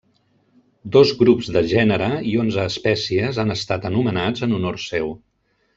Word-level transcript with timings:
Dos 0.95 1.11
grups 1.19 1.51
de 1.57 1.63
gènere 1.73 2.09
i 2.31 2.33
onze 2.45 2.67
espècies 2.71 3.43
han 3.45 3.57
estat 3.61 3.87
anomenats 3.93 4.49
en 4.49 4.57
honor 4.59 4.85
seu. 4.91 5.19